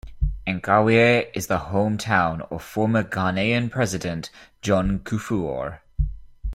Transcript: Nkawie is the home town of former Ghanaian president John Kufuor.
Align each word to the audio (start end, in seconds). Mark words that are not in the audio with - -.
Nkawie 0.47 1.29
is 1.35 1.45
the 1.45 1.59
home 1.59 1.99
town 1.99 2.41
of 2.49 2.63
former 2.63 3.03
Ghanaian 3.03 3.69
president 3.69 4.31
John 4.63 4.97
Kufuor. 4.97 5.81